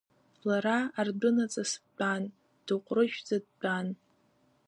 Лара 0.47 0.77
ардәынаҵас 0.99 1.71
дтәан, 1.81 2.23
дыҟәрышәӡа 2.65 3.37
дтәан. 3.43 3.87